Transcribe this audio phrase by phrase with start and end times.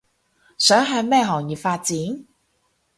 [0.57, 1.95] 想向咩行業發展